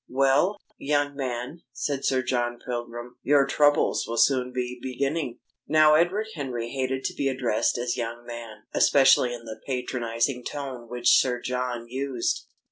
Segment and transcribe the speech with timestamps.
[0.09, 6.29] "Well, young man," said Sir John Pilgrim, "your troubles will soon be beginning." Now Edward
[6.33, 11.39] Henry hated to be addressed as "young man," especially in the patronising tone which Sir
[11.39, 12.47] John used.